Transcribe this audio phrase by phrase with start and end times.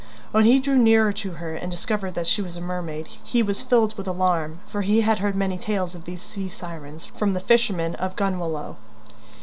[0.31, 3.61] When he drew nearer to her and discovered that she was a mermaid he was
[3.61, 7.39] filled with alarm, for he had heard many tales of these sea sirens from the
[7.39, 8.77] fishermen of Gunwalloe.